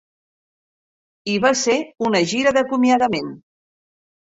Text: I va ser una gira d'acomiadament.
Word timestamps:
I 1.35 1.37
va 1.45 1.53
ser 1.61 1.77
una 2.09 2.25
gira 2.35 2.59
d'acomiadament. 2.61 3.33